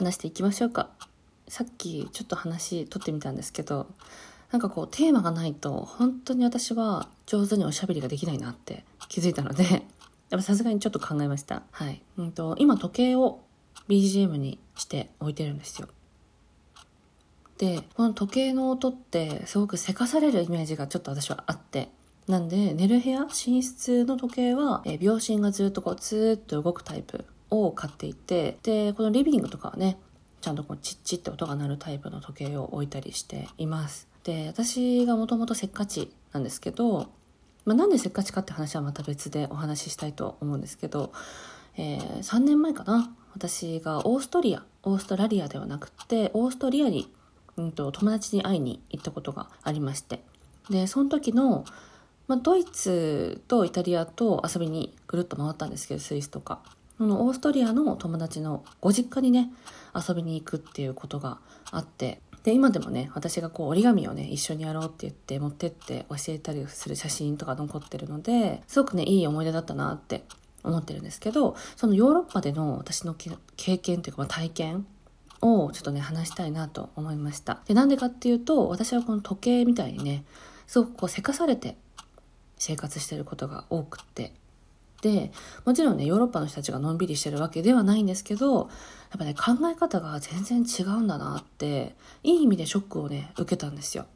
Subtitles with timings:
[0.00, 0.88] 話していきましょうか。
[1.48, 3.88] さっきちょっと話取ってみたんですけど
[4.52, 9.64] なんかこうテーマがないと本当に私は上手におしゃべりができないなって気づいたので
[10.30, 11.64] やっぱさすがにちょっと考えました。
[11.72, 13.40] はい、うんと、今時計を
[13.88, 15.88] BGM にして置いてるんですよ。
[17.58, 21.90] でこの時計の音ってすごくせかされるイメージがちょっと私はあって。
[22.28, 29.98] なんで寝る部屋寝室の時計は、え秒針がずっとこうツーッと動くタイプを買っていてでこのリビングとかはね
[30.40, 34.08] ちゃんとこうチッチって音が鳴るタイプの時計を置いたりしています。
[34.24, 37.10] で私がもともとせっかちなんですけど、
[37.64, 41.12] まあ、なんでせっかちかって話はまた別でお話ししたいと思うんですけど、
[41.76, 47.12] えー、3年前かな私がオーストリアオーストラリアではなくてオーストリアに、
[47.56, 50.22] うんと、友達に会いに行ったことがありまして。
[50.68, 51.64] でその時の、
[52.28, 56.62] まあ、ドイツとイタリアと遊びにぐるっと回ったんですけどスイスとか。
[57.00, 59.50] そのオーストリアの友達のご実家にね
[59.96, 61.38] 遊びに行くっていうことが
[61.70, 70.24] あってで今でもね私がこう折り紙をね一緒にやろうって言って持ってって教えたりする写真とか残ってるのですごくねいい思い出だったなって
[70.62, 74.86] 思ってるんですけどそのヨーロッパでの私の経験というか、ま、体験
[75.40, 77.62] をちょっとね話したいなと思いました。
[77.64, 80.26] でなんでかっていうと私はこの時計みたいにね
[80.66, 81.78] すごくこうせかされて
[82.58, 84.34] 生活してることが多くって
[85.02, 85.32] で
[85.64, 88.68] もちろんねヨーロッパの人たちがのんびりしてるわけではないんですけどやっ
[89.18, 94.06] ぱね考え方が全然違うんだなっていい意味でショックをね受けたんですよ。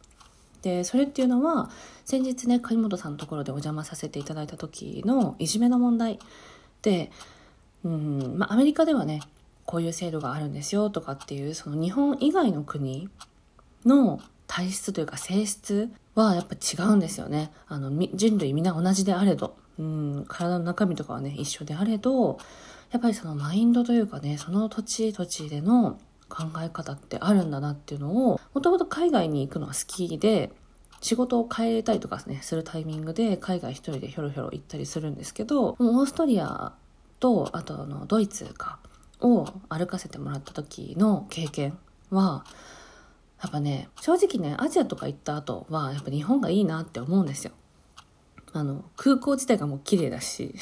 [0.62, 1.70] でそれっていうのは
[2.04, 6.18] 先日ね貝本さんのところでお邪魔させていただいた時のいじめの問題
[6.80, 7.10] で
[7.84, 9.20] うんまあアメリカではね
[9.66, 13.10] こういう制度があるんですよとかっていうその日本以外の国
[13.84, 17.50] の体質というか性質はやっぱ違うんですよね。
[17.66, 19.56] あの人類みんな同じであれど。
[19.78, 22.38] うん、体の中身とかはね、一緒であれど、
[22.90, 30.52] やっぱりそのマインドというかね、その土地土地での考え方ってあるんだなっていうのを、もともと海外に行くのは好きで、
[31.00, 36.72] 仕事を変えたりとかね、するタイミングで海外一人でひょろひょろ行ったりするんですけど、オーストリア
[37.20, 38.78] と、あとあの、ドイツか、
[39.20, 41.78] を歩かせてもらった時の経験
[42.10, 42.44] は、
[43.42, 47.52] やっぱね、正直ね、アジアとか行った後は、やっぱ日本がいいなって思うんですよ。
[48.54, 50.54] あの、空港自体がもう綺麗だし、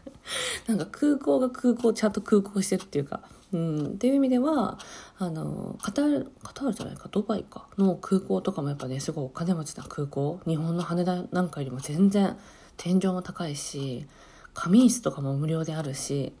[0.66, 3.20] なんか空港が空港、ちゃんと空港してるっていうか、
[3.52, 4.78] うん、っていう意味では、
[5.18, 12.38] あの、カタール、カタールじゃないか、ドバイか、の空港とかもやっぱね、すごいお金持ちな空港、日本の羽田なんかよりも全然
[12.78, 14.06] 天井も高いし、
[14.54, 16.32] 仮眠室とかも無料であるし、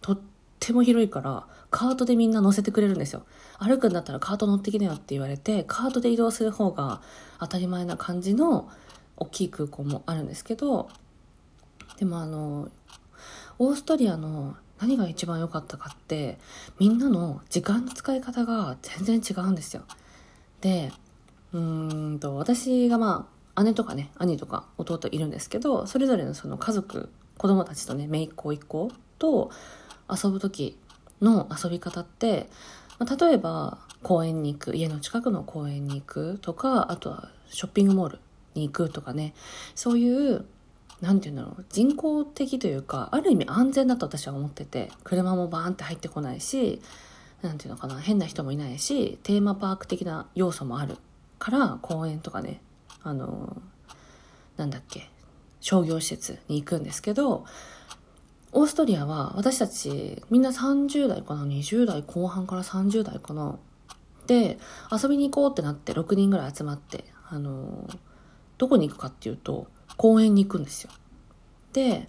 [0.00, 0.20] とっ
[0.60, 3.26] ても広いから、カートでみんな乗せてくれるんですよ。
[3.58, 7.02] 歩くんだったらカート乗ってきなよって言われて、カートで移動する方が
[7.40, 8.70] 当たり前な感じの
[9.16, 10.88] 大きい空港もあるんですけど
[11.98, 12.68] でもあの
[13.58, 16.38] オーストリアの何が一番良かったかって
[16.78, 19.82] みんなの時間の使い方が全然違うんですよ。
[20.60, 20.92] で
[21.52, 29.50] うんと私がまあ姉とかね兄とか弟いるんですけどそれぞれのその家族子供たちとね姪っ子一個と
[30.10, 30.78] 遊ぶ時
[31.22, 32.48] の遊び方って、
[32.98, 38.18] まあ、例えば公園に行く家の近くの公園に行くとかあとはショッピングモール
[38.56, 39.34] に行くとかね。
[39.74, 40.44] そういう
[41.00, 41.64] 何て言うんだろう。
[41.70, 46.80] 人工的というかある意味安全だと私は思ってて車もバーンって入ってこないし
[47.42, 47.98] 何て言うのかな。
[47.98, 50.96] 変な人もいないしテーマパーク的な要素もある
[51.38, 52.60] から公園とかね
[53.02, 53.60] あの
[54.56, 55.10] なんだっけ
[55.60, 57.44] 商業施設に行くんですけど
[58.52, 63.58] オーストリアは私たちみんな30代かな20代後半から30代かな。
[64.26, 64.58] で
[64.90, 67.88] 遊びに行こうってなって6人ぐらい集まってあの
[68.58, 70.90] どこに行くかっていうと、公園に行くんですよ。
[71.72, 72.08] で、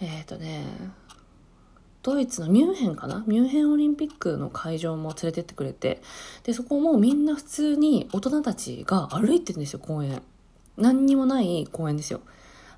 [0.00, 0.64] えっ、ー、とね、
[2.02, 3.24] ドイツのミュンヘンかな？
[3.26, 6.02] ミュンヘンオリンピックの会場も連れてってくれて、
[6.44, 10.22] で、そこもみんな普通に大人たちが歩いてるんですよ、公園。
[10.76, 12.20] 何にもない公園ですよ。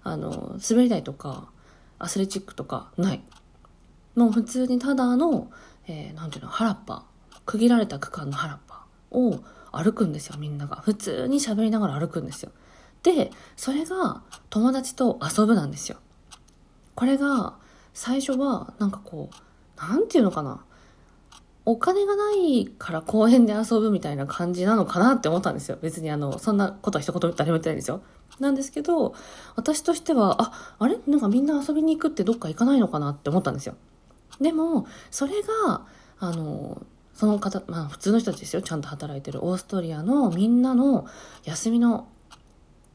[0.02, 1.50] あの、滑り台とか、
[1.98, 3.22] アスレチックとかない。
[4.14, 5.50] もう普通にただの、
[5.86, 7.04] えー、なんていうの、原っぱ。
[7.44, 9.40] 区切られた区間の原っぱを
[9.72, 10.76] 歩くんですよ、みんなが。
[10.76, 12.52] 普通に喋りながら歩くんですよ。
[13.02, 15.98] で、それが友達と遊ぶなんですよ。
[16.94, 17.54] これが
[17.94, 20.64] 最初はなんかこう、なんていうのかな。
[21.64, 25.76] お金がないから公園で遊ぶみたいな感じなのかなって思ったんですよ。
[25.82, 28.00] 別にあの、そんなことは一言誰も言ってないんですよ。
[28.40, 29.14] なんですけど、
[29.54, 30.98] 私としては、あ、あれ？
[31.06, 33.74] なんかみんな遊びに行くってどっか行かないのかなって思ったんですよ。
[34.40, 35.82] でも、それが、
[36.20, 38.62] あの、その方、まあ普通の人たちですよ。
[38.62, 41.06] ちゃんと働いてるオーストリアのみんなの
[41.44, 42.08] 休みの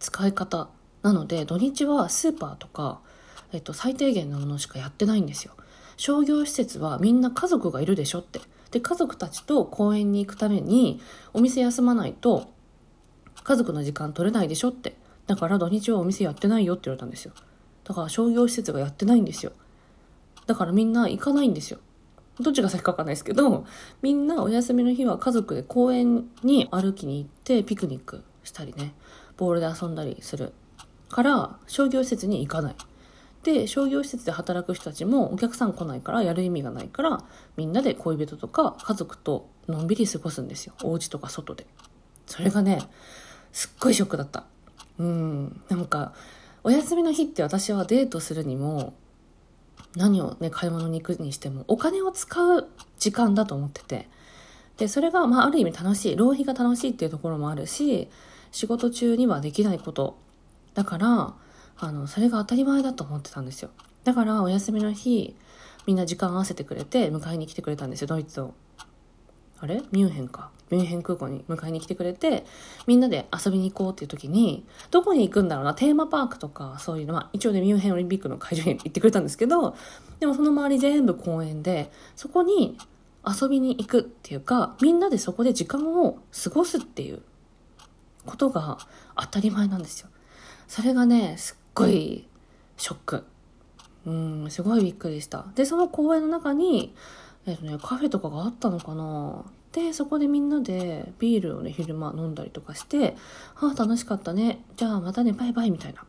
[0.03, 0.69] 使い方。
[1.01, 2.99] なので土日はスーパーとか、
[3.53, 5.53] えっと、最低限のものしかやってないんですよ。
[5.95, 8.41] 商業施設はみんな家族がいるでしょって。
[8.71, 10.99] で家族たちと公園に行くために
[11.33, 12.51] お店休まないと
[13.43, 14.95] 家族の時間取れないでしょって。
[15.27, 17.33] だから土日はお店やってないよって言われたんですよ。
[17.85, 19.53] だから商業施設がやってないんですよ。
[20.47, 21.79] だからみんな行かないんですよ。
[22.41, 23.65] どっちが先かわかんないですけど
[24.01, 28.93] みんなお休みの日は家族で公園に歩きに行ってピクニックしたりね。
[29.37, 30.53] ボールで遊んだりする
[31.09, 32.75] から商業施設に行かない。
[33.43, 37.23] で商業施設で働く人たちもお客さん来ないからやる意味がないから
[37.57, 40.73] みんなで恋人とか家族とのんびり過ごすんですよ。
[40.83, 41.67] お家とか外で。
[42.25, 42.81] それがね
[43.51, 44.45] すっごいショックだった。
[44.97, 45.61] うん。
[45.69, 46.13] なんか
[46.63, 48.93] お休みの日って私はデートするにも
[49.95, 54.07] 何をね買い物に行くにしてもお金を使う時間だと思ってて。
[54.77, 58.09] でそれがまあある意味楽しい浪費が楽しいっていうところもあるし
[58.53, 60.17] 仕事中にはできないこと。
[60.73, 61.33] だから
[61.77, 63.71] あのそれが当たり前だと思ってたんですよ。
[64.05, 65.35] だからお休みの日
[65.85, 68.53] みんな時間合わせてくれて迎えに来てくれたんですよドイツを。
[69.59, 69.81] あれ？
[69.91, 70.51] ミュンヘンか。
[70.69, 72.45] ミュンヘン空港に迎えに来てくれて
[72.87, 75.73] みんなで遊びに行こうっていう時にどこに行くんだろうな？
[75.73, 79.75] テーマパークとかそういうのは一応ねミュンヘンオリンピックの会場に行ってくれたんですけど
[80.19, 82.77] でもその周り全部公園でそこに
[83.25, 87.21] 遊びに行くっていうかみんなでそこで時間を過ごすっていう
[88.25, 88.77] ことが
[89.15, 90.09] 当たり前なんですよ。
[90.67, 92.27] それがねすっごい
[92.77, 93.25] ショック。
[94.05, 95.45] うんすごいびっくりした。
[95.55, 96.93] でその公園の中に
[97.45, 99.43] えっとねカフェとかがあったのかな。
[99.71, 103.15] でそこでみんなでビールをね昼間飲んだりとかして
[103.59, 104.63] 「ああ楽しかったね。
[104.77, 106.05] じゃあまたねバイバイ」みたいな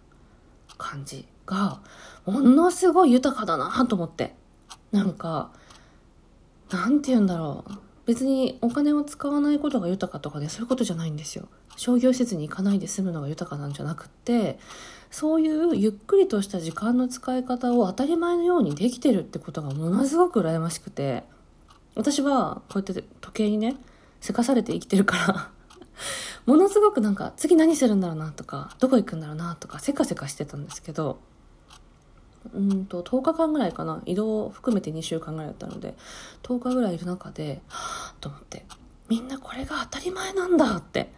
[0.76, 1.80] 感じが
[2.26, 4.34] ものすごい豊かだなと思って。
[4.92, 5.50] なんか
[6.70, 7.72] なんて言うんだろう。
[8.06, 11.48] 別にお金を使わないことが豊かとかねそういうことじゃないんですよ。
[11.76, 14.58] 商業施設に行かないで済むのが豊かなんじゃなくって
[15.10, 21.24] そういうゆっくりとした時間の使い方を当たり前のようにできてるってことがものすごく羨ましくて
[21.94, 23.76] 私はこうやって時計にね
[24.20, 25.50] せかされて生きてるから
[26.46, 31.18] ものすごくなんか次何するんだろうなとかどこ行くんだろうなとかせかせかしてたんですけど
[32.52, 35.94] うんと10日間ぐらいかな移動を含めて2週間ぐらいだったので
[36.42, 38.66] 10日ぐらいいる中ではぁと思って
[39.08, 41.12] みんなこれが当たり前なんだって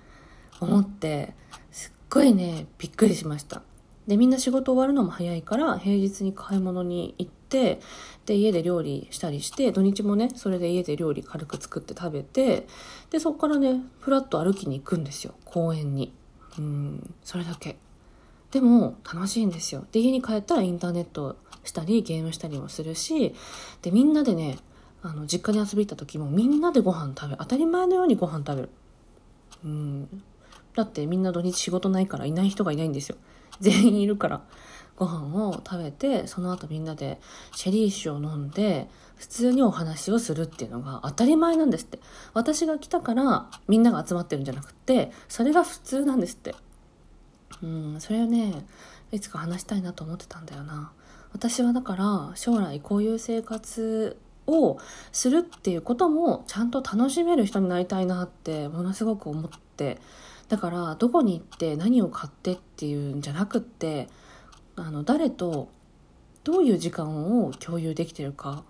[0.61, 1.35] 思って
[1.71, 3.63] すっごいねびっくりしました。
[4.07, 7.81] でみんな仕事終わるのも早いから平日に買い物に行って
[8.25, 12.69] で家で料理したりして土日もねそれで家で料理軽く作って食べて
[13.11, 16.13] でそこからねふらっと歩きに行くんですよ公園に。
[16.59, 17.77] うんそれだけ。
[18.53, 19.85] でも楽しいんですよ。
[19.91, 23.35] で家に帰ったらインターネットしたりゲームしたりもするし
[23.83, 24.59] でみんなでね
[25.03, 27.37] あの実家に遊び行った時もみんなでご飯食べる。
[27.41, 28.69] 当たり前のようにご飯食べる。
[29.65, 30.23] うん。
[30.77, 33.17] だってみんな土日仕事ないからいない人がいないんですよ。
[33.61, 34.43] 全員いるから。
[34.97, 37.21] ご飯を食べてその後みんなで
[37.55, 41.99] シェリー酒を飲んで普通にお話をするっていうのが当たり前なんですって。
[42.33, 46.55] 私が来たからみんなが集まってるんじゃなくてそれが普通なんですって。
[47.63, 48.67] うんそれをね
[49.13, 50.93] いつか話したいなと思ってたんだよな。
[51.33, 54.79] 私はだから将来こういう生活を
[55.13, 59.99] するっていうこともちゃんと楽しめる人になりたいなってものすごく思って
[60.49, 64.09] だからどこに行って何を買ってっていうんじゃなくって
[64.77, 65.69] あの誰と
[66.45, 68.65] どういう時間を共有できてるかっ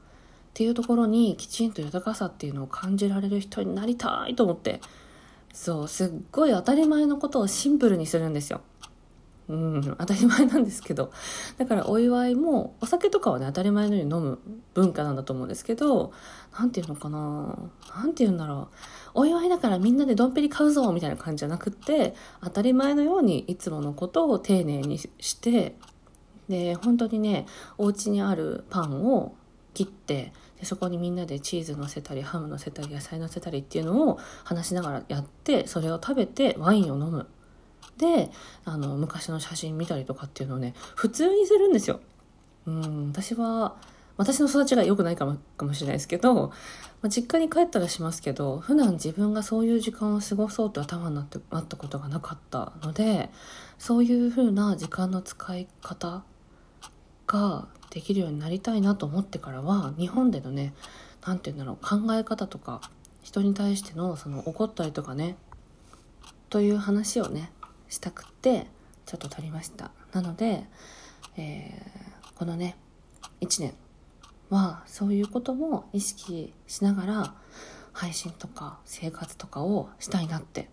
[0.55, 4.81] ていうところにきちんと豊かさっていうのを感じられる人になりたいと思って
[5.53, 8.60] そうすっごい当たり前のことをシンプルにするんですよ。
[9.48, 11.12] うん、当たり前なんですけど。
[11.56, 14.38] だからお祝いもお酒とかはね当たり前のように飲む
[14.74, 16.12] 文化なんだと思うんですけど
[16.58, 17.56] 何て言うのかな。
[17.96, 18.76] 何て言うんだろう。
[19.15, 25.76] お祝いだからみんなでドンペリ買うぞみたいな感じじゃなくって当たり前のようにいつものことを丁寧にして
[26.48, 27.46] で本当にね
[27.79, 29.34] お家にあるパンを
[29.74, 37.26] 切ってでそこにみんなでチーズ乗せたりハム乗せたり野菜乗せたりっていうのを話しながらやってそれを食べてワインを飲む。
[37.98, 38.31] で
[38.65, 42.00] あの昔の写真見たりとかっていうのをね普通にするんですよ。
[42.67, 43.76] うん私は
[44.17, 46.53] 私の育ちが良くないかもかもしれないですけど、ま
[47.03, 53.31] あ、実家に帰ったらしますけど普段自分がそういう時間を過ごそうって頭になってあったことがなかったので
[53.79, 56.24] そういう風な時間の使い方
[57.26, 60.72] ができるようになりたいなと思ってからは日本でのね
[61.26, 62.81] 何て言うんだろう考え方とか
[63.22, 65.36] 人に対してのその怒ったりとかね
[66.48, 67.50] という話をね
[67.88, 68.66] したくて
[69.05, 69.90] ちょっと撮りました。
[70.12, 70.64] なので、
[71.36, 72.76] えー、このね
[73.40, 73.74] 1年
[74.50, 77.34] はそういうことも意識しながら
[77.93, 80.69] 配信とか生活とかをしたいなって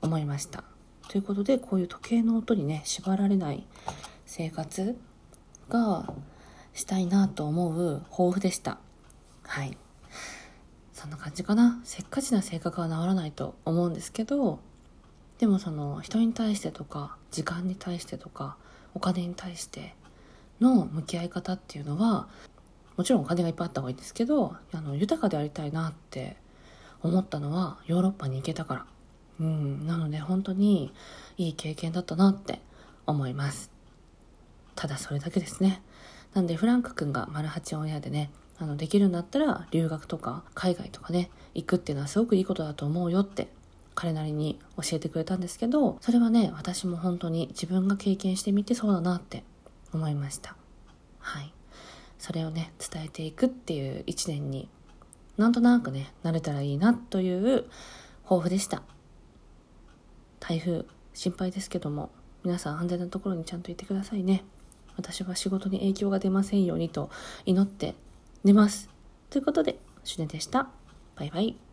[0.00, 0.64] 思いました。
[1.08, 3.66] ということでこういう時計の音にね縛られない
[4.26, 4.98] 生活
[5.68, 6.12] が
[6.74, 8.78] したいなと思う抱負でした。
[9.42, 9.76] はい。
[10.92, 11.80] そんな感じかな。
[11.84, 14.60] せっかちな性格は治らないと思うんですけど
[15.38, 18.56] でもその人に対してとか時間に対してとか
[18.94, 19.94] お金に対して
[20.60, 22.28] の向き合い方っていうのは
[22.96, 26.36] もちろんお金がいっぱいあった方がいいんですけどあの豊かでありたいなって
[27.02, 28.86] 思ったのはヨーロッパに行けたから。
[29.38, 30.92] うんなので本当に
[31.36, 32.60] いい経験だったなって
[33.06, 33.70] 思います。
[34.74, 35.82] ただそれだけですね。
[36.34, 43.48] なんでフランク君がマルハチオンエアでねあのできるんだったら留学とか海外とかね行くっていうのはすごくいいことだと思うよって
[43.96, 49.42] 彼なりに教えてくれたんですけどそれはね私も本当に自分が経験してみてそうだなって
[49.92, 50.54] 思いました。
[51.18, 51.52] はい。
[52.18, 54.68] それをね伝えていくっていう一年に
[55.36, 57.64] なんとなくね慣れたらいいなという
[58.24, 58.82] 抱負でした。
[60.38, 60.84] 台風
[61.14, 62.10] 心配ですけども
[62.44, 64.44] 皆さん安全なところにちゃんといてくださいね。
[64.96, 67.10] 私は仕事に影響が出ませんようにと
[67.44, 67.94] 祈って
[68.44, 68.90] 寝ます。
[69.30, 70.68] ということでシュネでした。
[71.16, 71.65] バイバイ。